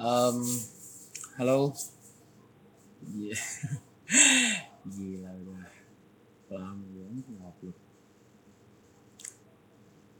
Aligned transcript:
Um, 0.00 0.40
halo. 1.36 1.76
Iya. 3.04 3.36
Gila 4.96 5.28
udah 5.28 5.68
lama 6.56 6.88
banget 6.88 7.28
upload. 7.36 7.76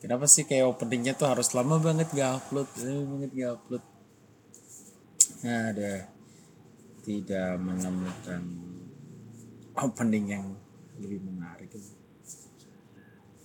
Kenapa 0.05 0.29
sih 0.29 0.45
kayak 0.45 0.77
openingnya 0.77 1.17
tuh 1.17 1.33
harus 1.33 1.57
lama 1.57 1.81
banget 1.81 2.13
gak 2.13 2.45
upload, 2.45 2.69
lama 2.77 3.05
banget 3.09 3.31
gak 3.33 3.53
upload. 3.57 3.85
Nah, 5.49 5.73
ada 5.73 5.93
tidak 7.01 7.51
menemukan 7.57 8.43
opening 9.81 10.27
yang 10.29 10.45
lebih 11.01 11.25
menarik. 11.25 11.73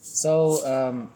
So, 0.04 0.60
um, 0.68 1.16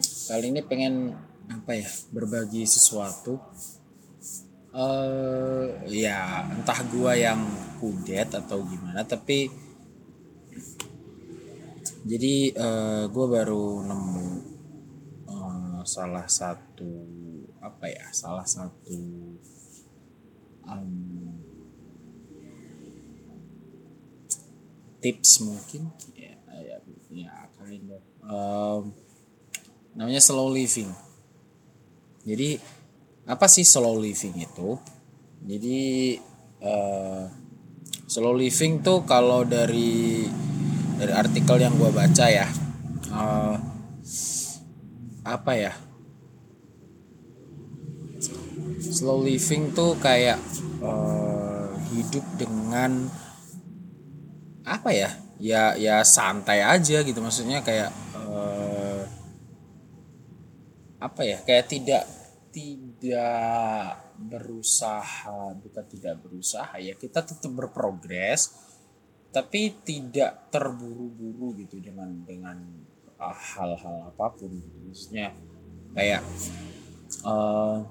kali 0.00 0.56
ini 0.56 0.64
pengen 0.64 1.27
apa 1.48 1.72
ya 1.76 1.88
berbagi 2.12 2.68
sesuatu. 2.68 3.40
Uh, 4.68 5.80
ya 5.88 6.44
entah 6.52 6.84
gua 6.92 7.16
yang 7.16 7.40
kudet 7.80 8.28
atau 8.30 8.62
gimana 8.62 9.00
tapi 9.00 9.48
jadi 12.04 12.52
uh, 12.52 13.04
gua 13.08 13.26
baru 13.32 13.80
nemu 13.80 14.28
uh, 15.24 15.80
salah 15.88 16.28
satu 16.28 17.08
apa 17.58 17.90
ya 17.90 18.06
salah 18.12 18.44
satu 18.44 19.00
um, 20.68 21.32
tips 25.00 25.42
mungkin 25.42 25.90
ya 26.12 26.36
ya, 26.60 26.76
ya 27.08 27.34
kind 27.56 27.88
of 27.88 28.04
um, 28.22 28.92
namanya 29.96 30.22
slow 30.22 30.52
living 30.52 31.07
jadi 32.28 32.60
apa 33.28 33.48
sih 33.48 33.64
slow 33.64 33.96
living 33.96 34.36
itu? 34.40 34.76
Jadi 35.44 36.16
uh, 36.60 37.24
slow 38.08 38.36
living 38.36 38.84
tuh 38.84 39.04
kalau 39.08 39.44
dari 39.48 40.28
dari 40.96 41.12
artikel 41.12 41.56
yang 41.60 41.76
gue 41.76 41.88
baca 41.88 42.26
ya 42.28 42.48
uh, 43.12 43.56
apa 45.24 45.52
ya? 45.56 45.72
Slow 48.80 49.24
living 49.24 49.76
tuh 49.76 49.96
kayak 50.00 50.40
uh, 50.80 51.72
hidup 51.92 52.24
dengan 52.40 53.08
apa 54.64 54.90
ya? 54.92 55.12
Ya 55.38 55.76
ya 55.78 56.02
santai 56.02 56.64
aja 56.64 57.04
gitu 57.04 57.20
maksudnya 57.20 57.60
kayak 57.60 57.92
uh, 58.16 59.04
apa 60.98 61.22
ya? 61.22 61.38
Kayak 61.44 61.68
tidak 61.70 62.17
tidak 62.48 64.00
berusaha 64.18 65.54
bukan 65.56 65.84
tidak 65.86 66.18
berusaha 66.20 66.74
ya 66.80 66.96
kita 66.96 67.22
tetap 67.22 67.52
berprogres 67.52 68.56
tapi 69.28 69.76
tidak 69.84 70.48
terburu-buru 70.48 71.54
gitu 71.62 71.78
dengan 71.78 72.08
dengan 72.24 72.56
ah, 73.20 73.36
hal-hal 73.36 74.08
apa 74.08 74.26
pun 74.32 74.48
gitu. 74.48 74.78
maksudnya 74.88 75.36
kayak 75.92 76.22
uh, 77.28 77.84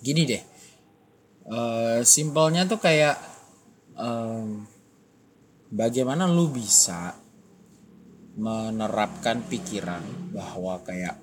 gini 0.00 0.22
deh 0.24 0.42
uh, 1.52 2.00
simpelnya 2.00 2.64
tuh 2.64 2.80
kayak 2.80 3.20
um, 3.94 4.64
bagaimana 5.68 6.24
lu 6.24 6.48
bisa 6.48 7.14
menerapkan 8.40 9.44
pikiran 9.44 10.32
bahwa 10.32 10.80
kayak 10.80 11.20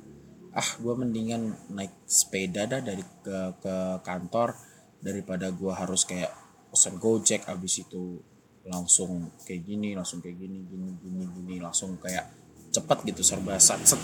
ah 0.58 0.70
gue 0.82 0.94
mendingan 0.98 1.54
naik 1.70 2.10
sepeda 2.10 2.66
dah 2.66 2.82
dari 2.82 3.06
ke 3.22 3.62
ke 3.62 3.76
kantor 4.02 4.58
daripada 4.98 5.54
gue 5.54 5.70
harus 5.70 6.02
kayak 6.10 6.34
pesen 6.74 6.98
gojek 6.98 7.46
abis 7.46 7.86
itu 7.86 8.18
langsung 8.66 9.32
kayak 9.46 9.64
gini 9.64 9.94
langsung 9.94 10.20
kayak 10.20 10.36
gini 10.42 10.66
gini 10.66 10.98
gini 10.98 11.24
gini 11.30 11.56
langsung 11.62 11.96
kayak 12.02 12.26
cepet 12.74 12.98
gitu 13.14 13.22
serba 13.24 13.56
set 13.62 13.80
set. 13.86 14.02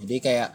Jadi 0.00 0.16
kayak 0.22 0.50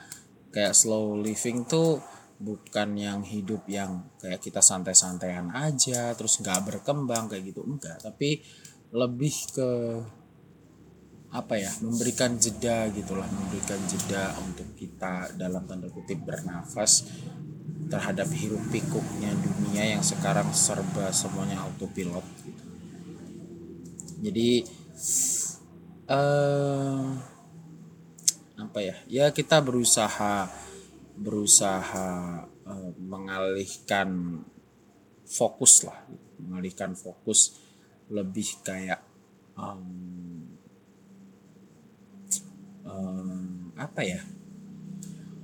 kayak 0.50 0.74
slow 0.74 1.20
living 1.20 1.68
tuh 1.68 2.02
bukan 2.40 2.96
yang 2.96 3.20
hidup 3.22 3.68
yang 3.68 4.10
kayak 4.18 4.40
kita 4.40 4.64
santai-santaian 4.64 5.52
aja 5.52 6.16
terus 6.16 6.40
nggak 6.40 6.66
berkembang 6.66 7.30
kayak 7.30 7.52
gitu. 7.54 7.62
Enggak 7.68 8.00
tapi 8.02 8.42
lebih 8.90 9.36
ke 9.54 9.70
apa 11.30 11.62
ya 11.62 11.70
memberikan 11.86 12.42
jeda 12.42 12.90
gitulah 12.90 13.30
memberikan 13.30 13.78
jeda 13.86 14.34
untuk 14.42 14.66
kita 14.74 15.30
dalam 15.38 15.62
tanda 15.70 15.86
kutip 15.94 16.26
bernafas 16.26 17.06
terhadap 17.86 18.30
hiruk 18.34 18.66
pikuknya 18.74 19.30
dunia 19.38 19.94
yang 19.98 20.02
sekarang 20.02 20.50
serba 20.58 21.14
semuanya 21.14 21.62
autopilot 21.62 22.26
gitu. 22.46 22.64
jadi 24.26 24.50
eh, 26.10 27.06
apa 28.58 28.80
ya 28.82 28.96
ya 29.06 29.26
kita 29.30 29.62
berusaha 29.62 30.50
berusaha 31.14 32.10
eh, 32.66 32.92
mengalihkan 32.98 34.42
fokus 35.30 35.86
lah 35.86 36.10
mengalihkan 36.42 36.98
fokus 36.98 37.62
lebih 38.10 38.66
kayak 38.66 39.06
um, 39.54 40.49
um, 42.90 43.70
apa 43.78 44.02
ya? 44.02 44.22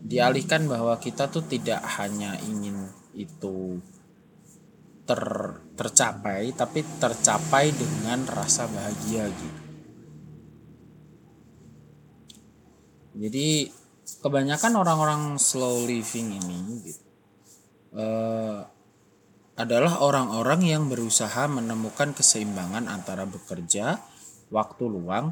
Dialihkan 0.05 0.65
bahwa 0.65 0.97
kita 0.97 1.29
tuh 1.29 1.45
tidak 1.45 1.81
hanya 2.01 2.37
ingin 2.45 2.89
itu 3.13 3.81
ter 5.05 5.21
tercapai 5.77 6.49
tapi 6.57 6.81
tercapai 6.97 7.69
dengan 7.73 8.25
rasa 8.25 8.65
bahagia 8.65 9.29
gitu. 9.29 9.61
Jadi 13.15 13.71
kebanyakan 14.21 14.73
orang-orang 14.75 15.21
slow 15.39 15.87
living 15.87 16.35
ini 16.35 16.57
gitu 16.83 17.05
uh, 17.95 18.59
adalah 19.55 20.03
orang-orang 20.03 20.67
yang 20.67 20.83
berusaha 20.91 21.47
menemukan 21.47 22.11
keseimbangan 22.11 22.91
antara 22.91 23.23
bekerja, 23.23 24.03
waktu 24.51 24.83
luang, 24.83 25.31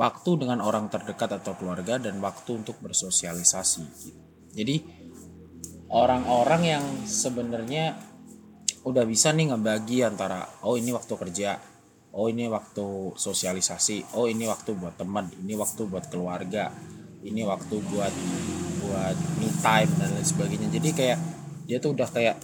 waktu 0.00 0.30
dengan 0.40 0.64
orang 0.64 0.88
terdekat 0.88 1.44
atau 1.44 1.52
keluarga 1.60 2.00
dan 2.00 2.16
waktu 2.24 2.64
untuk 2.64 2.80
bersosialisasi. 2.80 3.84
Jadi 4.56 4.80
orang-orang 5.92 6.62
yang 6.64 6.84
sebenarnya 7.04 8.00
udah 8.88 9.04
bisa 9.04 9.28
nih 9.36 9.52
ngebagi 9.52 10.00
antara 10.08 10.48
oh 10.64 10.80
ini 10.80 10.88
waktu 10.96 11.12
kerja, 11.20 11.60
oh 12.16 12.32
ini 12.32 12.48
waktu 12.48 13.12
sosialisasi, 13.12 14.16
oh 14.16 14.24
ini 14.24 14.48
waktu 14.48 14.72
buat 14.72 14.96
teman, 14.96 15.28
ini 15.44 15.52
waktu 15.52 15.84
buat 15.84 16.08
keluarga, 16.08 16.72
ini 17.20 17.44
waktu 17.44 17.76
buat 17.92 18.14
buat 18.80 19.16
me 19.36 19.52
time 19.60 19.90
dan 20.00 20.08
lain 20.16 20.24
sebagainya. 20.24 20.68
Jadi 20.72 20.88
kayak 20.96 21.18
dia 21.68 21.76
tuh 21.76 21.92
udah 21.92 22.08
kayak 22.08 22.40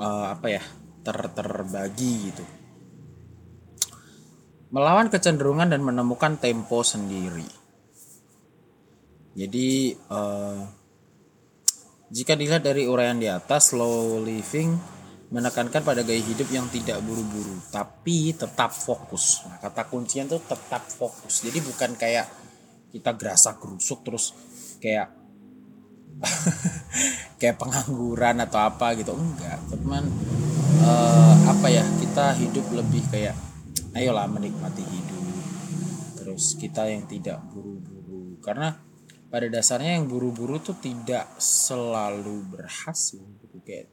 uh, 0.00 0.32
apa 0.32 0.48
ya 0.48 0.62
ter 1.04 1.18
terbagi 1.36 2.32
gitu 2.32 2.57
melawan 4.68 5.08
kecenderungan 5.08 5.72
dan 5.72 5.80
menemukan 5.80 6.36
tempo 6.36 6.84
sendiri. 6.84 7.46
Jadi 9.38 9.94
uh, 10.10 10.60
jika 12.10 12.34
dilihat 12.34 12.64
dari 12.64 12.88
uraian 12.88 13.16
di 13.20 13.28
atas, 13.28 13.72
slow 13.72 14.20
living 14.24 14.76
menekankan 15.28 15.84
pada 15.84 16.00
gaya 16.00 16.24
hidup 16.24 16.48
yang 16.48 16.64
tidak 16.72 17.04
buru-buru, 17.04 17.60
tapi 17.68 18.32
tetap 18.32 18.72
fokus. 18.72 19.44
Nah, 19.44 19.60
kata 19.60 19.84
kuncinya 19.92 20.36
tuh 20.36 20.40
tetap 20.40 20.88
fokus. 20.88 21.44
Jadi 21.44 21.60
bukan 21.60 21.92
kayak 22.00 22.26
kita 22.88 23.12
gerasa 23.12 23.60
gerusuk 23.60 24.00
terus 24.00 24.32
kayak 24.80 25.12
kayak 27.38 27.60
pengangguran 27.60 28.40
atau 28.42 28.64
apa 28.64 28.96
gitu 28.96 29.12
enggak 29.14 29.60
teman 29.70 30.08
uh, 30.82 31.34
apa 31.46 31.68
ya 31.68 31.84
kita 32.00 32.34
hidup 32.40 32.66
lebih 32.74 33.04
kayak 33.12 33.36
ayolah 33.94 34.26
menikmati 34.28 34.84
hidup. 34.84 35.24
Terus 36.18 36.56
kita 36.60 36.88
yang 36.88 37.08
tidak 37.08 37.40
buru-buru. 37.48 38.36
Karena 38.44 38.76
pada 39.28 39.46
dasarnya 39.48 40.00
yang 40.00 40.08
buru-buru 40.08 40.60
tuh 40.60 40.76
tidak 40.80 41.36
selalu 41.40 42.44
berhasil. 42.48 43.20
Gitu 43.20 43.58
kayak 43.64 43.88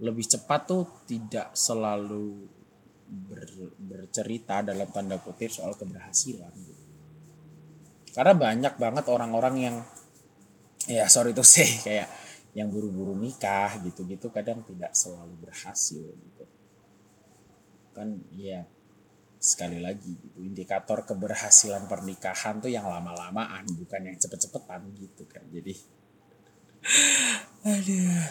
lebih 0.00 0.26
cepat 0.26 0.60
tuh 0.66 0.84
tidak 1.06 1.54
selalu 1.54 2.50
ber, 3.08 3.46
bercerita 3.78 4.64
dalam 4.64 4.88
tanda 4.90 5.20
kutip 5.22 5.52
soal 5.52 5.76
keberhasilan. 5.76 6.52
Gitu. 6.54 6.82
karena 8.14 8.30
banyak 8.30 8.74
banget 8.78 9.10
orang-orang 9.10 9.54
yang 9.58 9.76
ya 10.86 11.10
sorry 11.10 11.34
tuh 11.34 11.42
sih 11.42 11.66
kayak 11.86 12.06
yang 12.54 12.70
buru-buru 12.70 13.18
nikah 13.18 13.82
gitu-gitu 13.82 14.30
kadang 14.30 14.62
tidak 14.62 14.94
selalu 14.94 15.34
berhasil 15.42 16.06
gitu. 16.06 16.44
Kan 17.90 18.22
ya 18.30 18.62
sekali 19.44 19.76
lagi 19.76 20.08
gitu 20.16 20.40
indikator 20.40 21.04
keberhasilan 21.04 21.84
pernikahan 21.84 22.64
tuh 22.64 22.72
yang 22.72 22.88
lama-lamaan 22.88 23.68
bukan 23.76 24.08
yang 24.08 24.16
cepet-cepetan 24.16 24.88
gitu 24.96 25.28
kan 25.28 25.44
jadi 25.52 25.76
Aduh. 27.64 28.24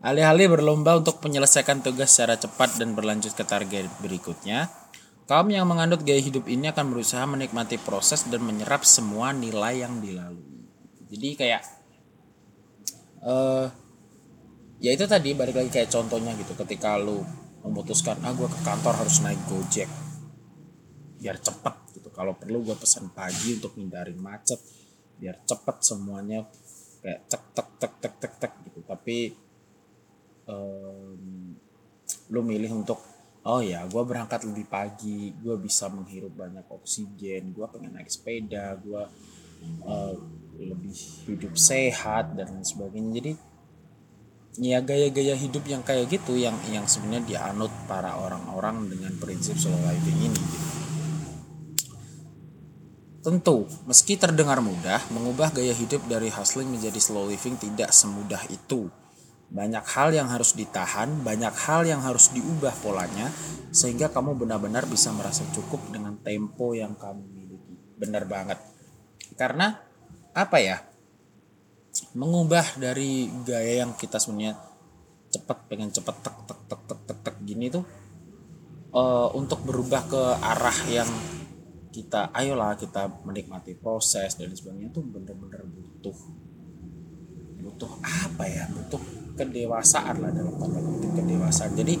Alih-alih 0.00 0.52
berlomba 0.52 0.96
untuk 0.96 1.20
menyelesaikan 1.20 1.84
tugas 1.84 2.12
secara 2.12 2.36
cepat 2.36 2.80
dan 2.80 2.96
berlanjut 2.96 3.36
ke 3.36 3.44
target 3.44 3.88
berikutnya, 4.00 4.68
kaum 5.28 5.48
yang 5.52 5.68
menganut 5.68 6.04
gaya 6.04 6.20
hidup 6.20 6.48
ini 6.48 6.72
akan 6.72 6.92
berusaha 6.92 7.24
menikmati 7.28 7.76
proses 7.80 8.24
dan 8.28 8.40
menyerap 8.44 8.84
semua 8.84 9.32
nilai 9.32 9.84
yang 9.84 10.00
dilalui. 10.00 10.64
Jadi 11.08 11.28
kayak 11.36 11.62
uh, 13.24 13.68
ya 14.80 14.90
itu 14.92 15.04
tadi 15.04 15.36
balik 15.36 15.56
lagi 15.60 15.68
kayak 15.72 15.92
contohnya 15.92 16.32
gitu 16.36 16.56
ketika 16.56 16.96
lu 16.96 17.20
memutuskan 17.60 18.16
ah 18.24 18.32
gue 18.32 18.48
ke 18.48 18.60
kantor 18.64 19.04
harus 19.04 19.20
naik 19.20 19.40
gojek 19.44 19.88
biar 21.20 21.36
cepet 21.36 22.00
gitu. 22.00 22.08
Kalau 22.10 22.32
perlu 22.34 22.64
gue 22.64 22.74
pesan 22.74 23.12
pagi 23.12 23.60
untuk 23.60 23.76
hindarin 23.76 24.16
macet 24.16 24.58
biar 25.20 25.44
cepet 25.44 25.76
semuanya 25.84 26.48
kayak 27.04 27.28
cek 27.28 27.44
tek 27.52 27.68
tek 27.76 27.92
tek 28.00 28.14
tek 28.16 28.34
tek 28.40 28.52
gitu. 28.64 28.80
Tapi 28.88 29.16
um, 30.48 31.54
lu 32.32 32.40
milih 32.40 32.72
untuk 32.80 33.04
oh 33.44 33.60
ya 33.60 33.84
gue 33.84 34.02
berangkat 34.04 34.48
lebih 34.48 34.66
pagi 34.68 35.32
gue 35.36 35.56
bisa 35.60 35.92
menghirup 35.92 36.32
banyak 36.32 36.64
oksigen 36.68 37.52
gue 37.52 37.66
pengen 37.68 37.96
naik 37.96 38.08
sepeda 38.08 38.76
gue 38.80 39.02
uh, 39.84 40.14
lebih 40.56 40.96
hidup 41.28 41.52
sehat 41.56 42.32
dan 42.32 42.64
sebagainya. 42.64 43.12
Jadi 43.20 43.32
ya 44.60 44.82
gaya-gaya 44.82 45.38
hidup 45.38 45.62
yang 45.68 45.80
kayak 45.84 46.10
gitu 46.10 46.34
yang 46.34 46.56
yang 46.72 46.84
sebenarnya 46.88 47.24
dianut 47.28 47.72
para 47.86 48.18
orang-orang 48.18 48.88
dengan 48.88 49.12
prinsip 49.20 49.56
slow 49.56 49.78
living 49.84 50.32
ini 50.32 50.40
gitu. 50.40 50.79
Tentu, 53.20 53.68
meski 53.84 54.16
terdengar 54.16 54.64
mudah, 54.64 55.04
mengubah 55.12 55.52
gaya 55.52 55.76
hidup 55.76 56.00
dari 56.08 56.32
hustling 56.32 56.72
menjadi 56.72 56.96
slow 56.96 57.28
living 57.28 57.60
tidak 57.60 57.92
semudah 57.92 58.40
itu. 58.48 58.88
Banyak 59.52 59.84
hal 59.84 60.16
yang 60.16 60.32
harus 60.32 60.56
ditahan, 60.56 61.20
banyak 61.20 61.52
hal 61.52 61.84
yang 61.84 62.00
harus 62.00 62.32
diubah 62.32 62.72
polanya, 62.80 63.28
sehingga 63.76 64.08
kamu 64.08 64.40
benar-benar 64.40 64.88
bisa 64.88 65.12
merasa 65.12 65.44
cukup 65.52 65.92
dengan 65.92 66.16
tempo 66.24 66.72
yang 66.72 66.96
kamu 66.96 67.20
miliki. 67.28 67.74
Benar 68.00 68.24
banget. 68.24 68.56
Karena, 69.36 69.76
apa 70.32 70.56
ya, 70.64 70.80
mengubah 72.16 72.80
dari 72.80 73.28
gaya 73.44 73.84
yang 73.84 73.92
kita 74.00 74.16
sebenarnya 74.16 74.56
cepet 75.30 75.58
pengen 75.68 75.92
cepet 75.92 76.16
tek 76.24 76.36
tek 76.48 76.60
tek 76.66 76.80
tek 76.88 77.00
tek, 77.06 77.18
tek 77.22 77.36
gini 77.46 77.70
tuh 77.70 77.86
uh, 78.94 79.30
untuk 79.34 79.62
berubah 79.62 80.02
ke 80.10 80.22
arah 80.42 80.78
yang 80.90 81.10
kita 81.90 82.30
ayolah 82.30 82.78
kita 82.78 83.10
menikmati 83.26 83.74
proses 83.74 84.38
dan 84.38 84.54
sebagainya 84.54 84.94
tuh 84.94 85.02
bener-bener 85.04 85.66
butuh 85.66 86.16
butuh 87.60 87.92
apa 88.02 88.44
ya? 88.46 88.64
Butuh 88.70 89.02
kedewasaan 89.36 90.22
lah 90.22 90.30
dalam 90.30 90.54
tanda 90.56 90.78
kutip 90.78 91.10
kedewasaan. 91.18 91.74
Jadi 91.74 91.94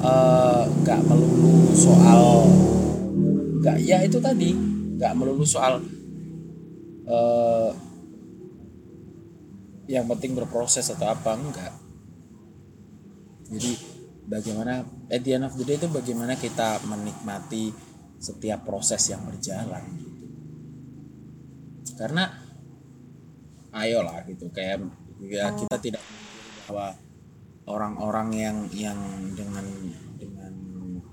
eh, 0.00 0.64
nggak 0.66 1.00
melulu 1.04 1.72
soal 1.76 2.48
nggak 3.66 3.82
ya 3.82 3.98
itu 4.06 4.22
tadi 4.22 4.54
nggak 4.96 5.12
melulu 5.18 5.42
soal 5.42 5.82
uh, 7.10 7.70
yang 9.86 10.06
penting 10.06 10.38
berproses 10.38 10.86
atau 10.90 11.10
apa 11.10 11.34
enggak 11.34 11.74
jadi 13.50 13.72
bagaimana 14.26 14.82
at 15.10 15.22
the 15.22 15.34
end 15.34 15.46
of 15.46 15.54
the 15.54 15.62
day 15.62 15.78
itu 15.78 15.86
bagaimana 15.86 16.34
kita 16.34 16.82
menikmati 16.86 17.70
setiap 18.16 18.64
proses 18.64 19.12
yang 19.12 19.22
berjalan 19.28 19.84
gitu. 20.00 20.14
karena 22.00 22.32
ayolah 23.76 24.24
gitu 24.24 24.48
kayak 24.50 24.88
ya 25.20 25.52
kita 25.52 25.76
tidak 25.80 26.02
bahwa 26.66 26.96
orang-orang 27.68 28.28
yang 28.32 28.58
yang 28.72 29.00
dengan 29.36 29.66
dengan 30.16 30.54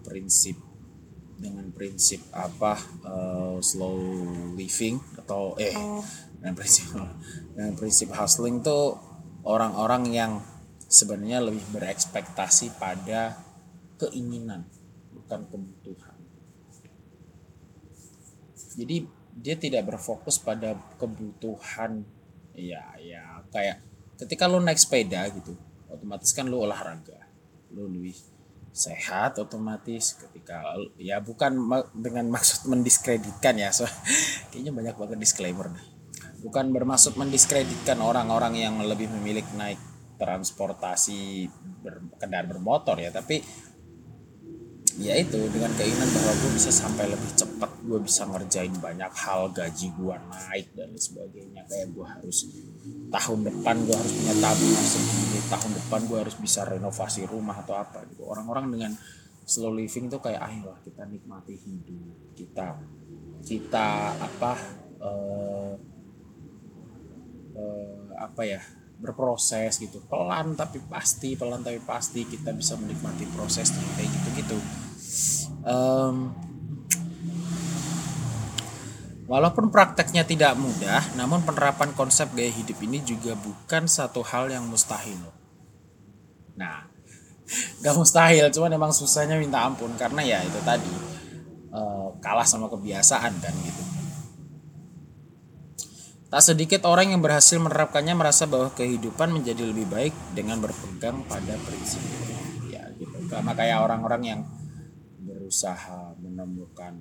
prinsip 0.05 0.55
dengan 1.39 1.67
prinsip 1.75 2.23
apa 2.31 2.79
uh, 3.03 3.57
slow 3.59 3.99
living 4.55 5.01
atau 5.19 5.59
eh 5.59 5.75
dengan 6.39 6.53
prinsip 6.55 6.87
dengan 7.51 7.73
prinsip 7.75 8.09
hustling 8.15 8.63
tuh 8.63 8.95
orang-orang 9.43 10.03
yang 10.07 10.31
sebenarnya 10.87 11.43
lebih 11.43 11.65
berekspektasi 11.73 12.79
pada 12.79 13.35
keinginan 13.99 14.63
bukan 15.11 15.41
kebutuhan 15.51 16.12
jadi 18.73 19.05
dia 19.33 19.55
tidak 19.57 19.93
berfokus 19.93 20.37
pada 20.37 20.77
kebutuhan. 21.01 22.05
Ya 22.53 22.85
ya 23.01 23.41
kayak 23.49 23.81
ketika 24.21 24.45
lo 24.45 24.61
naik 24.61 24.77
sepeda 24.77 25.25
gitu 25.33 25.57
otomatis 25.89 26.29
kan 26.33 26.45
lo 26.45 26.61
olahraga. 26.65 27.17
Lo 27.73 27.89
lebih 27.89 28.13
sehat 28.73 29.37
otomatis 29.37 30.17
ketika 30.17 30.77
ya 30.97 31.21
bukan 31.21 31.53
dengan 31.93 32.29
maksud 32.33 32.65
mendiskreditkan 32.71 33.57
ya 33.57 33.69
so 33.69 33.85
kayaknya 34.53 34.73
banyak 34.73 34.95
banget 34.97 35.17
disclaimer 35.17 35.69
nih. 35.73 35.85
Bukan 36.43 36.75
bermaksud 36.75 37.15
mendiskreditkan 37.15 38.03
orang-orang 38.03 38.59
yang 38.59 38.75
lebih 38.83 39.07
memilih 39.07 39.47
naik 39.55 39.79
transportasi 40.19 41.49
ber, 41.81 42.03
kendaraan 42.21 42.47
bermotor 42.51 42.99
ya 42.99 43.09
tapi 43.09 43.41
ya 45.01 45.17
itu 45.17 45.39
dengan 45.49 45.73
keinginan 45.73 46.05
bahwa 46.05 46.33
gue 46.37 46.51
bisa 46.53 46.69
sampai 46.69 47.09
lebih 47.09 47.31
cepat 47.33 47.71
gue 47.81 47.99
bisa 48.03 48.29
ngerjain 48.29 48.73
banyak 48.77 49.11
hal 49.13 49.49
gaji 49.49 49.87
gue 49.89 50.15
naik 50.29 50.67
dan 50.77 50.93
sebagainya. 50.93 51.61
Kayak 51.65 51.87
gue 51.97 52.05
harus 52.05 52.37
tahun 53.09 53.39
depan 53.49 53.75
gue 53.85 53.95
harus 53.95 54.13
punya 54.13 54.35
tabungan 54.37 54.85
sendiri 54.85 55.39
tahun 55.49 55.71
depan 55.81 56.01
gue 56.05 56.17
harus 56.21 56.35
bisa 56.37 56.61
renovasi 56.67 57.25
rumah 57.25 57.61
atau 57.65 57.75
apa 57.77 58.05
gitu. 58.09 58.25
Orang-orang 58.27 58.69
dengan 58.69 58.91
slow 59.43 59.75
living 59.75 60.07
tuh 60.07 60.23
kayak 60.23 60.39
ayolah 60.39 60.79
kita 60.83 61.03
nikmati 61.03 61.55
hidup 61.59 62.15
kita 62.33 62.79
kita 63.43 64.15
apa 64.15 64.53
uh, 65.03 65.75
uh, 67.59 68.07
apa 68.15 68.41
ya 68.47 68.61
berproses 69.03 69.75
gitu. 69.75 69.99
Pelan 70.07 70.55
tapi 70.55 70.79
pasti 70.87 71.35
pelan 71.35 71.59
tapi 71.59 71.83
pasti 71.83 72.23
kita 72.23 72.55
bisa 72.55 72.79
menikmati 72.79 73.27
prosesnya 73.35 73.83
kayak 73.99 74.07
gitu 74.07 74.29
gitu 74.39 74.57
um, 75.65 76.31
walaupun 79.25 79.71
prakteknya 79.71 80.27
tidak 80.27 80.53
mudah 80.59 81.01
namun 81.15 81.41
penerapan 81.41 81.95
konsep 81.95 82.29
gaya 82.35 82.51
hidup 82.51 82.77
ini 82.83 83.01
juga 83.01 83.33
bukan 83.39 83.87
satu 83.87 84.21
hal 84.21 84.51
yang 84.51 84.67
mustahil. 84.67 85.19
Nah 86.59 86.87
gak 87.83 87.95
mustahil 87.95 88.51
cuman 88.51 88.71
emang 88.75 88.91
susahnya 88.95 89.39
minta 89.39 89.63
ampun 89.63 89.91
karena 89.95 90.21
ya 90.23 90.39
itu 90.43 90.59
tadi 90.63 90.91
uh, 91.71 92.15
kalah 92.19 92.47
sama 92.47 92.71
kebiasaan 92.71 93.33
kan 93.39 93.53
gitu 93.63 93.83
Tak 96.33 96.41
sedikit 96.41 96.89
orang 96.89 97.13
yang 97.13 97.21
berhasil 97.21 97.61
menerapkannya 97.61 98.17
merasa 98.17 98.49
bahwa 98.49 98.73
kehidupan 98.73 99.29
menjadi 99.29 99.69
lebih 99.69 99.85
baik 99.85 100.17
dengan 100.33 100.57
berpegang 100.65 101.21
pada 101.29 101.53
prinsip. 101.61 102.01
Ya 102.73 102.89
gitu. 102.97 103.29
Sama 103.29 103.53
kayak 103.53 103.85
orang-orang 103.85 104.21
yang 104.25 104.41
berusaha 105.21 106.17
menemukan 106.17 106.97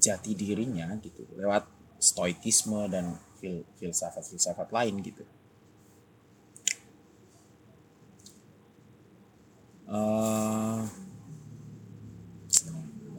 jati 0.00 0.32
dirinya 0.32 0.96
gitu 1.04 1.28
lewat 1.36 1.68
stoikisme 2.00 2.88
dan 2.88 3.20
fil 3.36 3.68
filsafat-filsafat 3.76 4.72
lain 4.72 4.96
gitu. 5.04 5.20
Uh, 9.84 10.88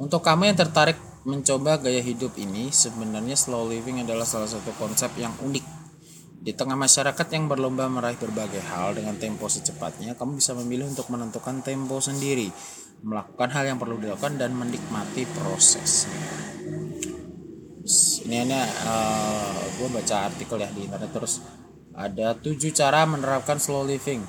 untuk 0.01 0.25
kamu 0.25 0.49
yang 0.49 0.57
tertarik 0.57 0.97
mencoba 1.27 1.75
gaya 1.83 1.99
hidup 1.99 2.39
ini, 2.39 2.71
sebenarnya 2.71 3.35
slow 3.35 3.67
living 3.67 3.99
adalah 3.99 4.23
salah 4.23 4.47
satu 4.47 4.71
konsep 4.79 5.11
yang 5.19 5.35
unik. 5.43 5.65
Di 6.39 6.55
tengah 6.55 6.79
masyarakat 6.79 7.27
yang 7.35 7.51
berlomba 7.51 7.91
meraih 7.91 8.15
berbagai 8.15 8.63
hal 8.71 8.95
dengan 8.95 9.19
tempo 9.19 9.51
secepatnya, 9.51 10.15
kamu 10.15 10.39
bisa 10.39 10.55
memilih 10.55 10.87
untuk 10.87 11.11
menentukan 11.11 11.59
tempo 11.59 11.99
sendiri, 11.99 12.47
melakukan 13.03 13.51
hal 13.51 13.67
yang 13.67 13.75
perlu 13.75 13.99
dilakukan 13.99 14.39
dan 14.39 14.55
menikmati 14.55 15.27
proses. 15.35 16.07
Ini 18.23 18.47
ini 18.47 18.59
uh, 18.87 19.63
gue 19.79 19.87
baca 19.91 20.31
artikel 20.31 20.63
ya 20.63 20.71
di 20.71 20.87
internet 20.87 21.11
terus 21.11 21.43
ada 21.91 22.35
tujuh 22.39 22.71
cara 22.71 23.03
menerapkan 23.03 23.59
slow 23.59 23.83
living. 23.83 24.23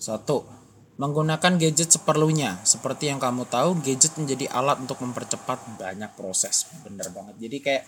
Satu, 0.00 0.57
Menggunakan 0.98 1.62
gadget 1.62 1.94
seperlunya. 1.94 2.58
Seperti 2.66 3.06
yang 3.06 3.22
kamu 3.22 3.46
tahu, 3.46 3.78
gadget 3.86 4.18
menjadi 4.18 4.50
alat 4.50 4.82
untuk 4.82 4.98
mempercepat 4.98 5.78
banyak 5.78 6.10
proses. 6.18 6.66
Bener 6.82 7.06
banget. 7.14 7.38
Jadi 7.38 7.58
kayak 7.62 7.84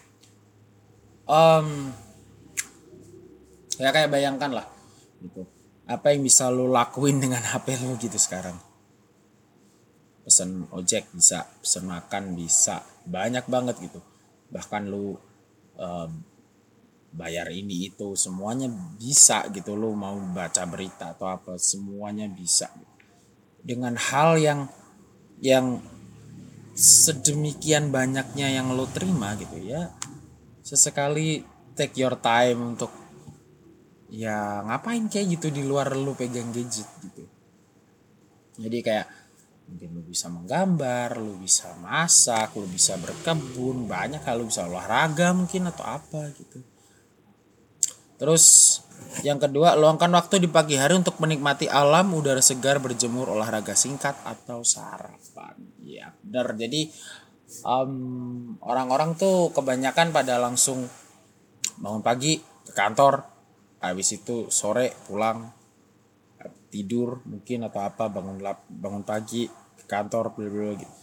um, 1.26 1.90
ya 3.82 3.90
kayak 3.90 4.14
bayangkan 4.14 4.62
lah 4.62 4.66
gitu. 5.18 5.42
Apa 5.90 6.14
yang 6.14 6.22
bisa 6.22 6.54
lo 6.54 6.70
lakuin 6.70 7.18
dengan 7.18 7.42
HP 7.50 7.82
lo 7.82 7.98
gitu 7.98 8.14
sekarang. 8.14 8.54
Pesen 10.22 10.70
ojek 10.70 11.10
bisa, 11.10 11.50
pesen 11.58 11.90
makan 11.90 12.38
bisa, 12.38 12.86
banyak 13.10 13.42
banget 13.50 13.90
gitu. 13.90 13.98
Bahkan 14.54 14.86
lo 14.86 15.18
um, 15.74 16.10
bayar 17.10 17.50
ini 17.50 17.90
itu 17.90 18.14
semuanya 18.14 18.70
bisa 18.70 19.50
gitu 19.50 19.74
lo 19.74 19.90
mau 19.98 20.14
baca 20.30 20.62
berita 20.70 21.10
atau 21.18 21.26
apa 21.26 21.58
semuanya 21.58 22.30
bisa 22.30 22.70
dengan 23.60 23.94
hal 23.96 24.40
yang 24.40 24.60
yang 25.40 25.80
sedemikian 26.76 27.92
banyaknya 27.92 28.48
yang 28.48 28.72
lo 28.72 28.88
terima 28.88 29.36
gitu 29.36 29.60
ya 29.60 29.92
sesekali 30.64 31.44
take 31.76 31.96
your 32.00 32.16
time 32.20 32.76
untuk 32.76 32.92
ya 34.08 34.64
ngapain 34.64 35.06
kayak 35.12 35.38
gitu 35.38 35.52
di 35.52 35.62
luar 35.64 35.92
lo 35.92 36.16
pegang 36.16 36.52
gadget 36.52 36.88
gitu 37.04 37.24
jadi 38.60 38.78
kayak 38.84 39.06
mungkin 39.70 39.88
lu 39.94 40.02
bisa 40.02 40.26
menggambar, 40.26 41.14
lu 41.22 41.38
bisa 41.38 41.70
masak, 41.78 42.58
lu 42.58 42.66
bisa 42.66 42.98
berkebun, 42.98 43.86
banyak 43.86 44.20
hal 44.26 44.42
lu 44.42 44.50
bisa 44.50 44.66
olahraga 44.66 45.30
mungkin 45.30 45.70
atau 45.70 45.86
apa 45.86 46.34
gitu. 46.34 46.58
Terus 48.20 48.44
yang 49.24 49.40
kedua, 49.40 49.74
luangkan 49.80 50.12
waktu 50.12 50.44
di 50.44 50.48
pagi 50.52 50.76
hari 50.76 51.00
untuk 51.00 51.16
menikmati 51.18 51.66
alam, 51.66 52.12
udara 52.12 52.44
segar, 52.44 52.78
berjemur, 52.78 53.32
olahraga 53.32 53.72
singkat 53.72 54.14
atau 54.22 54.60
sarapan. 54.60 55.56
Ya, 55.80 56.12
benar. 56.20 56.52
Jadi 56.54 56.92
um, 57.64 58.60
orang-orang 58.60 59.16
tuh 59.16 59.48
kebanyakan 59.56 60.12
pada 60.12 60.36
langsung 60.36 60.84
bangun 61.80 62.04
pagi 62.04 62.36
ke 62.38 62.76
kantor, 62.76 63.24
habis 63.80 64.12
itu 64.12 64.52
sore 64.52 64.92
pulang 65.08 65.56
tidur 66.70 67.18
mungkin 67.26 67.66
atau 67.66 67.82
apa 67.82 68.06
bangun 68.06 68.38
lap, 68.38 68.62
bangun 68.70 69.02
pagi 69.02 69.50
ke 69.50 69.84
kantor 69.90 70.32
bla 70.38 70.78
gitu 70.78 70.96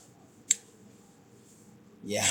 ya 2.07 2.23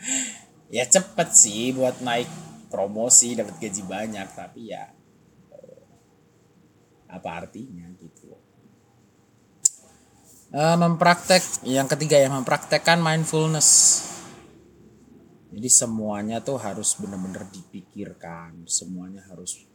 ya 0.76 0.84
cepet 0.88 1.28
sih 1.36 1.76
buat 1.76 2.00
naik 2.00 2.51
promosi 2.72 3.36
dapat 3.36 3.60
gaji 3.60 3.82
banyak 3.84 4.28
tapi 4.32 4.72
ya 4.72 4.88
eh, 5.52 5.84
apa 7.12 7.28
artinya 7.44 7.84
gitu. 8.00 8.32
Uh, 10.52 10.76
mempraktek 10.76 11.64
yang 11.64 11.88
ketiga 11.88 12.16
ya 12.20 12.28
mempraktekkan 12.32 13.00
mindfulness. 13.00 14.00
Jadi 15.52 15.68
semuanya 15.68 16.40
tuh 16.40 16.56
harus 16.56 16.96
benar-benar 16.96 17.44
dipikirkan 17.52 18.64
semuanya 18.64 19.20
harus 19.28 19.68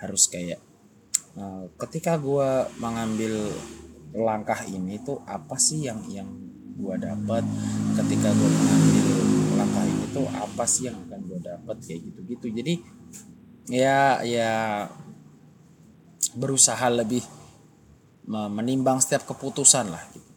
harus 0.00 0.28
kayak 0.28 0.60
Eh, 1.38 1.64
ketika 1.86 2.18
gue 2.18 2.66
mengambil 2.82 3.54
langkah 4.10 4.58
ini 4.66 4.98
tuh 5.06 5.22
apa 5.22 5.54
sih 5.54 5.86
yang 5.86 6.02
yang 6.10 6.26
gue 6.74 6.94
dapat 6.98 7.46
ketika 7.94 8.34
gue 8.34 8.50
mengambil 8.50 9.06
langkah 9.54 9.84
ini 9.86 10.04
tuh 10.10 10.26
apa 10.34 10.64
sih 10.66 10.90
yang 10.90 10.98
dapat 11.38 11.80
kayak 11.82 12.00
gitu 12.12 12.20
gitu 12.36 12.46
jadi 12.52 12.74
ya 13.68 14.24
ya 14.24 14.52
berusaha 16.36 16.86
lebih 16.92 17.24
menimbang 18.28 19.00
setiap 19.00 19.24
keputusan 19.24 19.88
lah 19.88 20.04
gitu. 20.12 20.32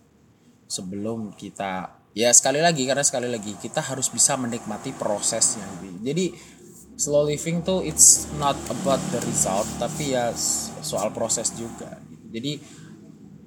Sebelum 0.71 1.35
kita 1.35 1.99
ya 2.15 2.31
sekali 2.31 2.63
lagi 2.63 2.87
karena 2.87 3.03
sekali 3.03 3.27
lagi 3.27 3.59
kita 3.59 3.83
harus 3.83 4.07
bisa 4.07 4.39
menikmati 4.39 4.95
prosesnya. 4.95 5.67
Jadi 5.99 6.31
slow 6.95 7.27
living 7.27 7.63
tuh 7.67 7.83
it's 7.83 8.31
not 8.39 8.55
about 8.71 8.99
the 9.11 9.19
result 9.27 9.67
tapi 9.75 10.15
ya 10.15 10.31
soal 10.85 11.09
proses 11.09 11.49
juga 11.57 11.97
jadi 12.31 12.61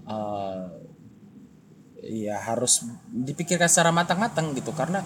uh, 0.05 0.69
ya 2.05 2.37
harus 2.37 2.85
dipikirkan 3.09 3.67
secara 3.67 3.91
matang-matang 3.91 4.53
gitu. 4.53 4.77
Karena 4.77 5.01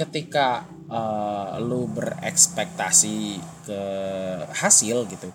ketika 0.00 0.64
uh, 0.94 1.58
lu 1.58 1.90
berekspektasi 1.90 3.42
ke 3.66 3.82
hasil 4.54 5.10
gitu 5.10 5.28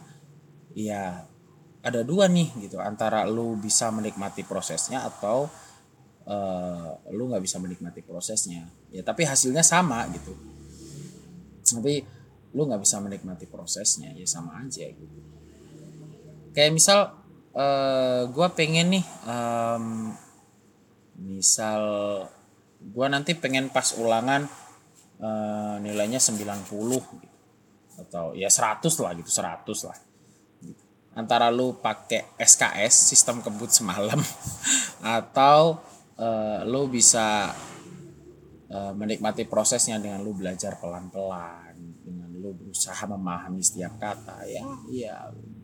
ya 0.71 1.27
ada 1.83 2.03
dua 2.03 2.31
nih 2.31 2.51
gitu 2.63 2.79
antara 2.79 3.27
lu 3.27 3.59
bisa 3.59 3.91
menikmati 3.91 4.47
prosesnya 4.47 5.03
atau 5.03 5.47
uh, 6.29 6.89
lu 7.15 7.31
nggak 7.31 7.43
bisa 7.43 7.57
menikmati 7.57 8.05
prosesnya. 8.05 8.69
Ya 8.93 9.01
tapi 9.01 9.25
hasilnya 9.25 9.65
sama 9.65 10.05
gitu. 10.13 10.35
Tapi 11.65 12.05
lu 12.53 12.61
nggak 12.65 12.81
bisa 12.81 12.97
menikmati 13.01 13.45
prosesnya 13.49 14.13
ya 14.13 14.25
sama 14.25 14.61
aja 14.61 14.85
gitu. 14.85 15.19
Kayak 16.49 16.73
misal 16.73 16.99
uh, 17.53 17.61
eh, 17.61 18.21
gue 18.25 18.47
pengen 18.57 18.97
nih 18.97 19.05
um, 19.29 19.85
misal 21.19 21.81
gue 22.81 23.05
nanti 23.05 23.37
pengen 23.37 23.69
pas 23.69 23.85
ulangan 24.01 24.49
uh, 25.19 25.75
nilainya 25.83 26.19
90 26.19 26.65
gitu. 26.67 27.37
atau 27.99 28.31
ya 28.31 28.47
100 28.47 28.83
lah 29.03 29.11
gitu 29.15 29.31
100 29.31 29.87
lah. 29.87 29.97
Antara 31.17 31.51
lu 31.51 31.75
pakai 31.75 32.31
SKS 32.39 33.11
sistem 33.11 33.43
kebut 33.43 33.69
semalam 33.71 34.19
atau 35.19 35.83
uh, 36.15 36.63
lu 36.63 36.87
bisa 36.87 37.51
Eh, 38.69 38.93
menikmati 38.93 39.49
prosesnya 39.49 39.97
dengan 39.97 40.21
lu 40.21 40.29
belajar 40.37 40.77
pelan-pelan 40.77 41.73
dengan 42.05 42.29
lu 42.37 42.53
berusaha 42.53 43.01
memahami 43.09 43.65
setiap 43.65 43.97
kata 43.97 44.45
ya 44.45 44.61
iya 44.93 45.15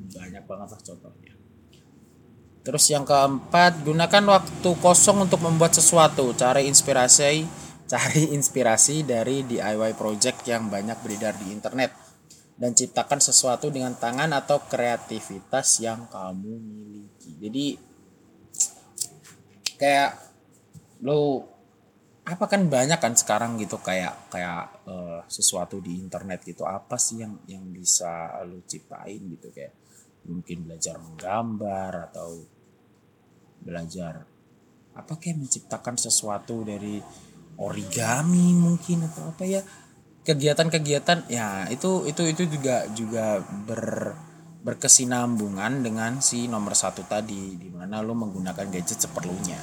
banyak 0.09 0.41
banget 0.49 0.73
lah 0.73 0.81
contohnya. 0.81 1.33
Terus 2.65 2.89
yang 2.89 3.05
keempat 3.05 3.85
gunakan 3.85 4.23
waktu 4.25 4.69
kosong 4.81 5.29
untuk 5.29 5.37
membuat 5.45 5.77
sesuatu. 5.77 6.33
Cari 6.33 6.65
inspirasi 6.65 7.45
cari 7.85 8.33
inspirasi 8.37 9.05
dari 9.05 9.45
DIY 9.45 9.93
project 9.93 10.41
yang 10.49 10.69
banyak 10.73 10.97
beredar 11.05 11.37
di 11.37 11.53
internet 11.53 11.93
dan 12.55 12.71
ciptakan 12.71 13.19
sesuatu 13.19 13.67
dengan 13.67 13.93
tangan 13.93 14.31
atau 14.31 14.63
kreativitas 14.63 15.83
yang 15.83 16.07
kamu 16.07 16.53
miliki. 16.55 17.31
Jadi 17.37 17.65
kayak 19.75 20.11
lu 21.03 21.43
apa 22.25 22.49
kan 22.49 22.65
banyak 22.65 22.97
kan 22.97 23.13
sekarang 23.13 23.59
gitu 23.61 23.77
kayak 23.77 24.33
kayak 24.33 24.81
uh, 24.89 25.21
sesuatu 25.29 25.77
di 25.77 25.99
internet 25.99 26.41
gitu. 26.41 26.65
Apa 26.65 26.97
sih 26.97 27.21
yang 27.21 27.37
yang 27.45 27.69
bisa 27.69 28.41
lu 28.47 28.63
ciptain 28.65 29.21
gitu? 29.35 29.51
Kayak 29.53 29.75
mungkin 30.25 30.65
belajar 30.65 30.97
menggambar 30.97 32.09
atau 32.09 32.41
belajar 33.61 34.25
apa 34.95 35.13
kayak 35.19 35.43
menciptakan 35.43 35.99
sesuatu 35.99 36.63
dari 36.63 37.03
origami 37.55 38.51
mungkin 38.55 39.07
atau 39.07 39.31
apa 39.31 39.43
ya 39.47 39.61
kegiatan-kegiatan 40.25 41.29
ya 41.29 41.69
itu 41.69 42.09
itu 42.09 42.25
itu 42.25 42.43
juga 42.49 42.89
juga 42.91 43.39
ber 43.45 44.15
berkesinambungan 44.65 45.85
dengan 45.85 46.17
si 46.25 46.49
nomor 46.49 46.73
satu 46.73 47.05
tadi 47.05 47.53
di 47.53 47.69
mana 47.69 48.01
lo 48.01 48.17
menggunakan 48.17 48.65
gadget 48.65 49.05
seperlunya. 49.05 49.61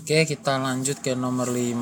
Oke, 0.00 0.26
kita 0.26 0.58
lanjut 0.58 0.98
ke 1.04 1.14
nomor 1.14 1.52
5. 1.52 1.76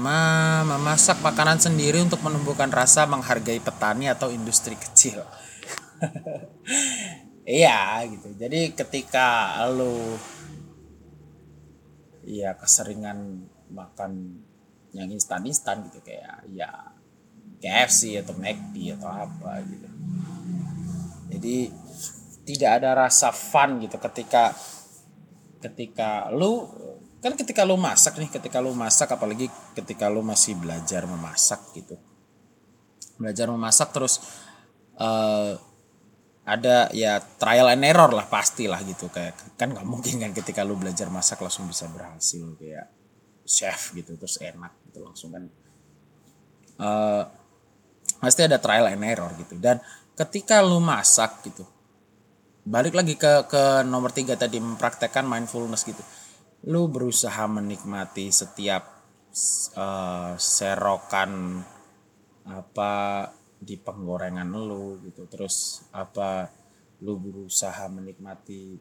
Memasak 0.69 1.23
makanan 1.25 1.63
sendiri 1.63 2.03
untuk 2.03 2.21
menumbuhkan 2.21 2.69
rasa 2.69 3.09
menghargai 3.09 3.63
petani 3.63 4.11
atau 4.11 4.29
industri 4.29 4.77
kecil. 4.77 5.25
iya, 7.49 8.05
gitu. 8.05 8.35
Jadi 8.37 8.77
ketika 8.77 9.57
lo 9.73 10.19
iya 12.29 12.53
keseringan 12.53 13.49
makan 13.73 14.45
yang 14.93 15.09
instan-instan 15.09 15.89
gitu 15.89 16.05
kayak 16.05 16.45
ya 16.53 16.93
KFC 17.59 18.21
atau 18.21 18.37
McD 18.37 19.01
atau 19.01 19.09
apa 19.09 19.65
gitu. 19.65 19.89
Jadi 21.33 21.57
tidak 22.45 22.71
ada 22.81 23.09
rasa 23.09 23.33
fun 23.33 23.81
gitu 23.81 23.97
ketika 23.97 24.53
ketika 25.61 26.29
lu 26.33 26.65
kan 27.19 27.35
ketika 27.35 27.67
lo 27.67 27.75
masak 27.75 28.15
nih 28.17 28.31
ketika 28.31 28.63
lo 28.63 28.71
masak 28.73 29.11
apalagi 29.11 29.51
ketika 29.75 30.07
lo 30.07 30.23
masih 30.23 30.55
belajar 30.55 31.05
memasak 31.05 31.61
gitu 31.75 31.99
belajar 33.19 33.51
memasak 33.51 33.91
terus 33.91 34.23
uh, 34.97 35.59
ada 36.49 36.89
ya 36.97 37.21
trial 37.21 37.69
and 37.69 37.85
error 37.85 38.09
lah 38.09 38.25
pastilah 38.25 38.81
gitu. 38.89 39.13
Kayak 39.13 39.37
kan 39.61 39.77
nggak 39.77 39.85
mungkin 39.85 40.17
kan 40.25 40.33
ketika 40.33 40.65
lo 40.65 40.81
belajar 40.81 41.13
masak 41.13 41.45
langsung 41.45 41.69
bisa 41.69 41.85
berhasil 41.93 42.57
kayak 42.57 42.89
chef 43.45 43.93
gitu 43.93 44.17
terus 44.17 44.41
enak 44.41 44.73
gitu 44.89 45.05
langsung 45.05 45.37
kan. 45.37 45.45
Uh, 46.79 47.23
pasti 48.17 48.49
ada 48.49 48.57
trial 48.57 48.89
and 48.89 49.05
error 49.05 49.29
gitu. 49.37 49.61
Dan 49.61 49.77
ketika 50.17 50.65
lo 50.65 50.81
masak 50.81 51.45
gitu 51.45 51.69
balik 52.69 52.93
lagi 52.93 53.17
ke 53.17 53.49
ke 53.49 53.81
nomor 53.89 54.13
tiga 54.13 54.37
tadi 54.37 54.61
mempraktekkan 54.61 55.25
mindfulness 55.25 55.85
gitu. 55.85 56.01
Lu 56.69 56.89
berusaha 56.89 57.49
menikmati 57.49 58.29
setiap 58.29 58.83
uh, 59.77 60.33
serokan 60.37 61.65
apa 62.49 62.93
di 63.59 63.75
penggorengan 63.79 64.49
lu 64.49 65.03
gitu. 65.07 65.27
Terus 65.27 65.87
apa 65.95 66.49
lu 67.03 67.19
berusaha 67.19 67.87
menikmati 67.91 68.79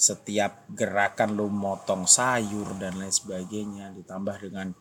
setiap 0.00 0.64
gerakan 0.72 1.36
lu 1.36 1.52
motong 1.52 2.08
sayur 2.08 2.72
dan 2.80 2.96
lain 2.96 3.12
sebagainya 3.12 3.92
ditambah 3.92 4.36
dengan 4.40 4.72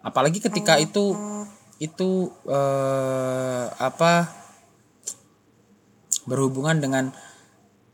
apalagi 0.00 0.40
ketika 0.40 0.80
itu 0.80 1.12
itu 1.76 2.32
eh, 2.48 3.66
apa 3.68 4.32
berhubungan 6.24 6.78
dengan 6.78 7.12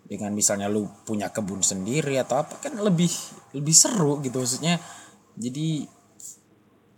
dengan 0.09 0.33
misalnya 0.33 0.73
lu 0.73 0.88
punya 1.05 1.29
kebun 1.29 1.61
sendiri 1.61 2.17
atau 2.17 2.41
apa 2.41 2.57
kan 2.65 2.77
lebih 2.81 3.12
lebih 3.53 3.75
seru 3.77 4.21
gitu 4.25 4.41
maksudnya. 4.41 4.81
Jadi 5.37 5.85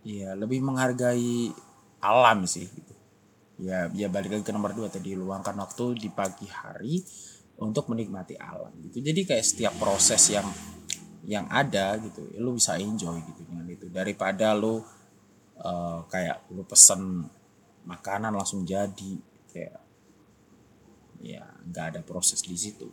ya 0.06 0.32
lebih 0.38 0.62
menghargai 0.62 1.50
alam 2.00 2.46
sih 2.46 2.70
gitu. 2.70 2.89
Ya 3.60 3.92
ya 3.92 4.08
balik 4.08 4.40
lagi 4.40 4.44
ke 4.44 4.52
nomor 4.56 4.72
dua 4.72 4.88
tadi 4.88 5.12
luangkan 5.12 5.54
waktu 5.60 6.00
di 6.00 6.08
pagi 6.08 6.48
hari 6.48 7.04
untuk 7.60 7.92
menikmati 7.92 8.34
alam 8.40 8.72
gitu. 8.88 9.04
Jadi 9.04 9.20
kayak 9.28 9.44
setiap 9.44 9.74
proses 9.76 10.20
yang 10.32 10.48
yang 11.28 11.44
ada 11.52 12.00
gitu 12.00 12.24
ya 12.32 12.40
lu 12.40 12.56
bisa 12.56 12.80
enjoy 12.80 13.20
gitu 13.20 13.44
dengan 13.44 13.68
itu. 13.68 13.86
Daripada 13.92 14.56
lu 14.56 14.80
uh, 15.60 16.00
kayak 16.08 16.48
lu 16.56 16.64
pesen 16.64 17.28
makanan 17.84 18.32
langsung 18.36 18.64
jadi 18.64 19.12
kayak 19.52 19.80
ya 21.20 21.44
nggak 21.68 21.86
ada 21.96 22.00
proses 22.00 22.40
di 22.40 22.56
situ 22.56 22.88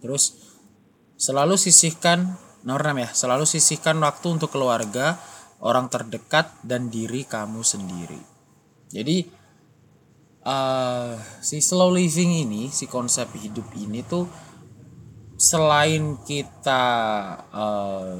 terus 0.00 0.56
selalu 1.20 1.60
sisihkan 1.60 2.38
nomor 2.64 2.94
ya 2.96 3.10
selalu 3.12 3.44
sisihkan 3.44 4.00
waktu 4.00 4.26
untuk 4.38 4.54
keluarga 4.54 5.18
orang 5.60 5.90
terdekat 5.90 6.48
dan 6.64 6.88
diri 6.88 7.26
kamu 7.26 7.60
sendiri 7.60 8.37
jadi 8.88 9.28
uh, 10.48 11.12
si 11.44 11.60
slow 11.60 11.92
living 11.92 12.48
ini 12.48 12.72
si 12.72 12.88
konsep 12.88 13.28
hidup 13.36 13.68
ini 13.76 14.00
tuh 14.04 14.24
selain 15.38 16.18
kita 16.26 16.84
uh, 17.52 18.18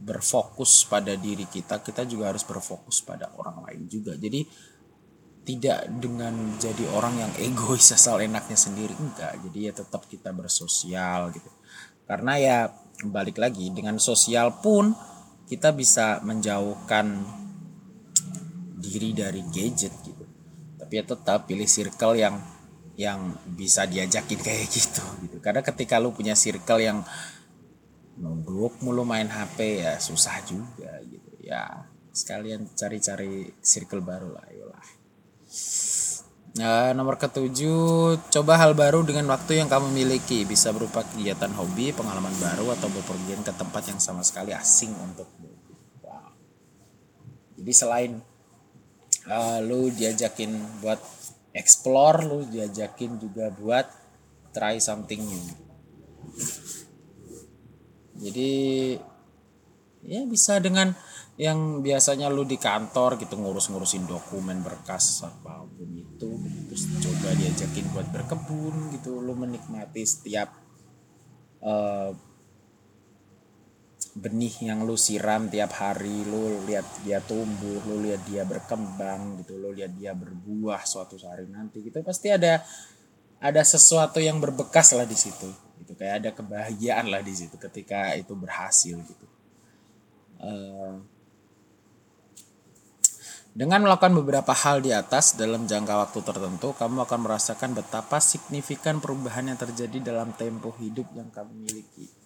berfokus 0.00 0.86
pada 0.88 1.12
diri 1.18 1.44
kita 1.44 1.82
kita 1.82 2.06
juga 2.06 2.32
harus 2.32 2.46
berfokus 2.46 3.02
pada 3.04 3.32
orang 3.36 3.64
lain 3.66 3.82
juga. 3.90 4.14
Jadi 4.14 4.70
tidak 5.40 5.88
dengan 5.98 6.56
jadi 6.60 6.84
orang 6.94 7.16
yang 7.16 7.32
egois 7.40 7.90
asal 7.90 8.20
enaknya 8.20 8.54
sendiri 8.54 8.94
enggak. 8.94 9.40
Jadi 9.50 9.58
ya 9.66 9.72
tetap 9.74 10.06
kita 10.06 10.30
bersosial 10.30 11.32
gitu. 11.34 11.50
Karena 12.06 12.36
ya 12.38 12.58
balik 13.08 13.40
lagi 13.40 13.72
dengan 13.72 13.96
sosial 13.96 14.60
pun 14.60 14.92
kita 15.48 15.74
bisa 15.74 16.22
menjauhkan 16.22 17.26
diri 18.80 19.12
dari 19.12 19.44
gadget 19.52 19.92
gitu 20.00 20.24
tapi 20.80 20.92
ya 20.96 21.04
tetap 21.04 21.44
pilih 21.44 21.68
circle 21.68 22.16
yang 22.16 22.40
yang 22.96 23.36
bisa 23.44 23.84
diajakin 23.84 24.40
kayak 24.40 24.66
gitu 24.72 25.04
gitu 25.28 25.36
karena 25.38 25.60
ketika 25.60 26.00
lu 26.00 26.10
punya 26.16 26.32
circle 26.32 26.80
yang 26.80 27.04
nunduk 28.20 28.76
mulu 28.84 29.04
main 29.06 29.28
HP 29.28 29.84
ya 29.84 29.96
susah 30.00 30.40
juga 30.44 31.00
gitu 31.04 31.32
ya 31.44 31.86
sekalian 32.10 32.68
cari-cari 32.74 33.54
circle 33.62 34.02
baru 34.02 34.34
lah 34.34 34.44
ayolah 34.50 34.84
Nah, 36.50 36.90
nomor 36.90 37.14
ketujuh, 37.14 38.18
coba 38.26 38.58
hal 38.58 38.74
baru 38.74 39.06
dengan 39.06 39.30
waktu 39.30 39.62
yang 39.62 39.70
kamu 39.70 39.94
miliki. 39.94 40.42
Bisa 40.42 40.74
berupa 40.74 41.06
kegiatan 41.06 41.50
hobi, 41.54 41.94
pengalaman 41.94 42.34
baru, 42.42 42.74
atau 42.74 42.90
bepergian 42.90 43.46
ke 43.46 43.54
tempat 43.54 43.86
yang 43.86 44.02
sama 44.02 44.26
sekali 44.26 44.50
asing 44.50 44.90
untukmu. 44.90 45.46
Wow. 46.02 46.34
Jadi 47.54 47.70
selain 47.70 48.12
uh, 49.28 49.58
lu 49.60 49.92
diajakin 49.92 50.80
buat 50.80 51.00
explore, 51.52 52.24
lu 52.24 52.46
diajakin 52.46 53.18
juga 53.20 53.50
buat 53.52 53.86
try 54.54 54.78
something 54.78 55.20
new. 55.20 55.46
Jadi 58.20 58.52
ya 60.04 60.24
bisa 60.24 60.56
dengan 60.60 60.96
yang 61.40 61.80
biasanya 61.80 62.28
lu 62.28 62.44
di 62.44 62.60
kantor 62.60 63.16
gitu 63.16 63.40
ngurus-ngurusin 63.40 64.04
dokumen 64.04 64.60
berkas 64.60 65.24
apa 65.24 65.64
pun 65.64 65.88
itu 65.96 66.36
terus 66.68 66.84
coba 67.00 67.32
diajakin 67.32 67.86
buat 67.96 68.08
berkebun 68.12 68.92
gitu 68.92 69.24
lu 69.24 69.32
menikmati 69.32 70.04
setiap 70.04 70.52
uh, 71.64 72.12
benih 74.10 74.50
yang 74.66 74.82
lu 74.82 74.98
siram 74.98 75.46
tiap 75.46 75.70
hari 75.78 76.26
lu 76.26 76.66
lihat 76.66 76.86
dia 77.06 77.22
tumbuh 77.22 77.78
lu 77.86 78.02
lihat 78.02 78.26
dia 78.26 78.42
berkembang 78.42 79.38
gitu 79.42 79.54
lu 79.54 79.70
lihat 79.70 79.94
dia 79.94 80.10
berbuah 80.16 80.82
suatu 80.82 81.14
hari 81.22 81.46
nanti 81.46 81.78
gitu 81.86 82.02
pasti 82.02 82.34
ada 82.34 82.58
ada 83.38 83.62
sesuatu 83.62 84.18
yang 84.18 84.42
berbekas 84.42 84.98
lah 84.98 85.06
di 85.06 85.14
situ 85.14 85.46
gitu 85.78 85.94
kayak 85.94 86.26
ada 86.26 86.30
kebahagiaan 86.34 87.06
lah 87.06 87.22
di 87.22 87.32
situ 87.32 87.54
ketika 87.54 88.12
itu 88.18 88.34
berhasil 88.34 88.98
gitu 88.98 89.26
uh, 90.42 90.98
dengan 93.50 93.82
melakukan 93.82 94.14
beberapa 94.14 94.54
hal 94.54 94.78
di 94.78 94.94
atas 94.94 95.34
dalam 95.34 95.66
jangka 95.66 96.06
waktu 96.06 96.22
tertentu, 96.22 96.70
kamu 96.70 97.02
akan 97.02 97.18
merasakan 97.26 97.74
betapa 97.74 98.22
signifikan 98.22 99.02
perubahan 99.02 99.50
yang 99.50 99.58
terjadi 99.58 100.14
dalam 100.14 100.30
tempo 100.38 100.70
hidup 100.78 101.10
yang 101.18 101.34
kamu 101.34 101.66
miliki. 101.66 102.19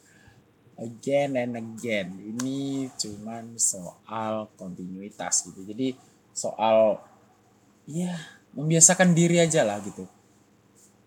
Again 0.74 1.38
and 1.38 1.54
again, 1.54 2.18
ini 2.18 2.90
cuman 2.98 3.54
soal 3.54 4.50
kontinuitas 4.58 5.46
gitu. 5.46 5.62
Jadi 5.62 5.94
soal 6.34 6.98
ya 7.87 8.18
membiasakan 8.58 9.14
diri 9.14 9.38
aja 9.38 9.62
lah 9.62 9.78
gitu. 9.82 10.02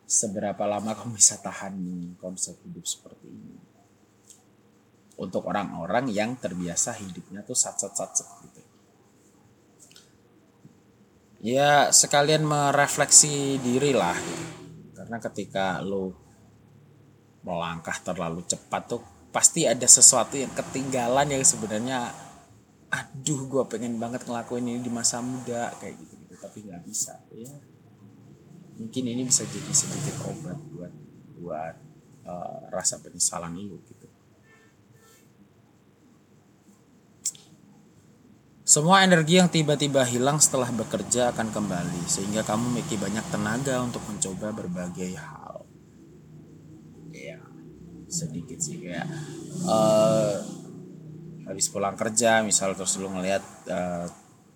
Seberapa 0.07 0.63
lama 0.63 0.95
kamu 0.95 1.19
bisa 1.19 1.35
tahan 1.43 1.75
konsep 2.15 2.55
hidup 2.63 2.87
seperti 2.87 3.27
ini. 3.27 3.59
Untuk 5.19 5.43
orang-orang 5.49 6.07
yang 6.15 6.39
terbiasa 6.39 6.95
hidupnya 6.95 7.43
tuh 7.43 7.57
sat-sat-sat 7.57 8.29
gitu 8.47 8.61
ya 11.41 11.93
sekalian 11.93 12.41
merefleksi 12.41 13.61
diri 13.61 13.93
lah 13.93 14.17
karena 14.97 15.17
ketika 15.21 15.79
lo 15.85 16.09
melangkah 17.45 17.93
terlalu 18.01 18.41
cepat 18.43 18.83
tuh 18.89 19.01
pasti 19.29 19.67
ada 19.67 19.85
sesuatu 19.85 20.39
yang 20.39 20.51
ketinggalan 20.55 21.27
yang 21.29 21.43
sebenarnya 21.43 22.11
aduh 22.87 23.41
gue 23.51 23.63
pengen 23.67 23.99
banget 23.99 24.23
ngelakuin 24.23 24.63
ini 24.63 24.79
di 24.79 24.87
masa 24.87 25.19
muda 25.19 25.75
kayak 25.83 25.99
gitu 25.99 26.13
gitu 26.23 26.33
tapi 26.39 26.63
nggak 26.63 26.81
bisa 26.87 27.19
ya. 27.35 27.51
Mungkin 28.77 29.03
ini 29.09 29.25
bisa 29.25 29.43
jadi 29.43 29.73
sedikit 29.73 30.21
obat 30.29 30.57
buat 30.71 30.93
buat 31.41 31.75
uh, 32.29 32.69
rasa 32.71 33.01
penyesalan 33.01 33.57
lu 33.57 33.81
gitu. 33.89 34.07
Semua 38.67 38.99
energi 38.99 39.39
yang 39.39 39.47
tiba-tiba 39.47 40.03
hilang 40.03 40.43
setelah 40.43 40.67
bekerja 40.75 41.31
akan 41.31 41.55
kembali, 41.55 42.03
sehingga 42.03 42.43
kamu 42.43 42.67
memiliki 42.67 42.99
banyak 42.99 43.23
tenaga 43.31 43.79
untuk 43.79 44.03
mencoba 44.11 44.51
berbagai 44.51 45.15
hal. 45.15 45.63
Sedikit 48.07 48.57
sih 48.63 48.79
kayak 48.79 49.07
uh, 49.67 50.39
habis 51.47 51.67
pulang 51.67 51.95
kerja, 51.99 52.39
misal 52.43 52.71
terus 52.75 52.95
lu 52.99 53.11
ngeliat 53.11 53.43
uh, 53.67 54.07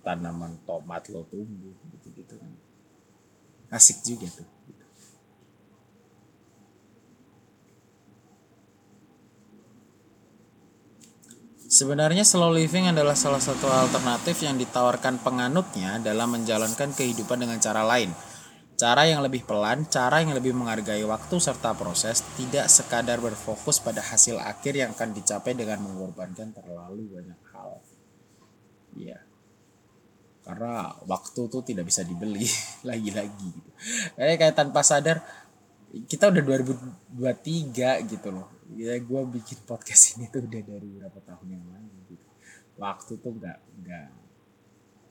tanaman 0.02 0.60
tomat 0.64 1.08
lo 1.12 1.28
tumbuh 1.28 1.76
gitu-gitu. 2.00 2.40
Asik 3.72 4.04
juga 4.04 4.28
tuh. 4.32 4.48
Sebenarnya 11.72 12.28
slow 12.28 12.52
living 12.52 12.92
adalah 12.92 13.16
salah 13.16 13.40
satu 13.40 13.72
alternatif 13.72 14.44
yang 14.44 14.60
ditawarkan 14.60 15.24
penganutnya 15.24 16.04
dalam 16.04 16.36
menjalankan 16.36 16.92
kehidupan 16.92 17.40
dengan 17.40 17.64
cara 17.64 17.88
lain. 17.88 18.12
Cara 18.82 19.06
yang 19.06 19.22
lebih 19.22 19.46
pelan, 19.46 19.86
cara 19.86 20.26
yang 20.26 20.34
lebih 20.34 20.58
menghargai 20.58 21.06
waktu 21.06 21.38
serta 21.38 21.78
proses, 21.78 22.26
tidak 22.34 22.65
sekadar 22.65 23.22
berfokus 23.22 23.78
pada 23.78 24.02
hasil 24.02 24.41
akhir 24.41 24.74
yang 24.74 24.89
akan 24.98 25.13
dicapai 25.13 25.54
dengan 25.54 25.86
mengorbankan 25.86 26.50
terlalu 26.50 27.13
banyak 27.13 27.41
hal. 27.54 27.78
Iya. 28.98 29.22
Karena 30.41 30.98
waktu 31.06 31.41
tuh 31.46 31.62
tidak 31.62 31.86
bisa 31.86 32.02
dibeli 32.02 32.50
lagi-lagi 32.89 33.50
gitu. 33.54 33.70
Kayak 34.17 34.38
kayak 34.41 34.56
tanpa 34.58 34.82
sadar 34.82 35.22
kita 36.10 36.34
udah 36.34 36.41
2023 37.22 38.10
gitu 38.10 38.30
loh 38.32 38.48
ya 38.80 38.96
gue 38.96 39.22
bikin 39.36 39.67
podcast 39.67 40.15
ini 40.15 40.32
tuh 40.32 40.48
udah 40.48 40.62
dari 40.63 40.88
berapa 40.88 41.20
tahun 41.20 41.48
yang 41.52 41.65
lalu 41.67 42.15
gitu 42.15 42.26
waktu 42.80 43.20
tuh 43.20 43.32
nggak 43.36 43.60
nggak 43.84 44.08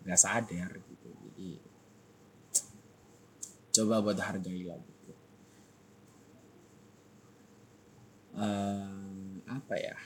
nggak 0.08 0.20
sadar 0.20 0.70
gitu 0.72 0.89
coba 3.70 4.02
buat 4.02 4.18
hargai 4.18 4.66
lah 4.66 4.78
gitu 4.78 5.00
uh, 8.36 9.40
apa 9.50 9.74
ya? 9.76 9.96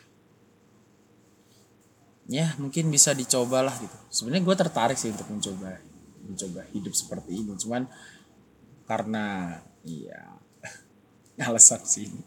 Ya 2.24 2.46
mungkin 2.56 2.88
bisa 2.88 3.12
dicoba 3.12 3.60
lah 3.60 3.76
gitu. 3.76 3.96
Sebenarnya 4.08 4.44
gue 4.48 4.56
tertarik 4.56 4.96
sih 4.96 5.12
untuk 5.12 5.28
mencoba 5.28 5.76
mencoba 6.24 6.60
hidup 6.72 6.94
seperti 6.96 7.30
ini. 7.36 7.52
Cuman 7.60 7.84
karena 8.88 9.58
iya 9.84 10.40
alasan 11.44 11.84
sih. 11.84 12.08
Ini 12.08 12.24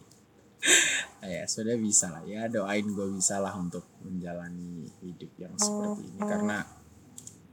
ya 1.41 1.43
sudah 1.49 1.73
bisa 1.81 2.13
lah. 2.13 2.23
Ya 2.29 2.45
doain 2.45 2.85
gue 2.85 3.07
bisa 3.17 3.41
lah 3.41 3.57
untuk 3.57 3.89
menjalani 4.05 4.85
hidup 5.01 5.33
yang 5.41 5.57
seperti 5.57 6.13
ini. 6.13 6.19
Karena 6.21 6.61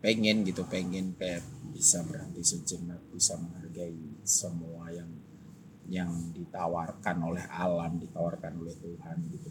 pengen 0.05 0.45
gitu 0.45 0.69
pengen 0.69 1.17
kayak 1.17 1.41
bisa 1.73 2.05
berhenti 2.05 2.45
sejenak 2.45 3.01
bisa 3.09 3.41
menghargai 3.41 4.21
semua 4.21 4.93
yang 4.93 5.09
yang 5.89 6.13
ditawarkan 6.37 7.17
oleh 7.25 7.45
alam 7.49 7.97
ditawarkan 7.97 8.53
oleh 8.61 8.77
Tuhan 8.77 9.17
gitu. 9.33 9.51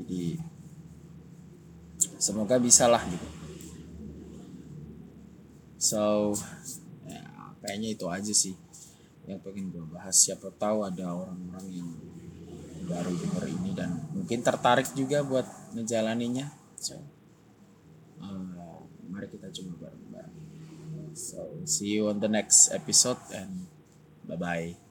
Jadi 0.00 0.24
semoga 2.16 2.56
bisa 2.56 2.88
lah 2.88 3.04
gitu. 3.04 3.28
So 5.76 6.32
ya, 7.04 7.52
kayaknya 7.60 7.88
itu 7.92 8.06
aja 8.08 8.32
sih 8.32 8.56
yang 9.28 9.44
pengen 9.44 9.72
gue 9.72 9.84
bahas. 9.92 10.16
Siapa 10.16 10.52
tahu 10.56 10.88
ada 10.88 11.12
orang-orang 11.12 11.66
yang 11.68 11.88
baru 12.82 13.12
denger 13.14 13.44
ini 13.60 13.70
dan 13.72 13.90
mungkin 14.12 14.42
tertarik 14.42 14.90
juga 14.92 15.22
buat 15.22 15.46
menjalaninya 15.70 16.50
so 16.74 16.98
uh, 18.18 18.51
mari 19.22 19.38
kita 19.38 19.54
coba 19.54 19.86
bareng-bareng. 19.86 20.38
So 21.14 21.62
see 21.62 21.94
you 21.94 22.10
on 22.10 22.18
the 22.18 22.26
next 22.26 22.74
episode 22.74 23.22
and 23.30 23.70
bye 24.26 24.34
bye 24.34 24.81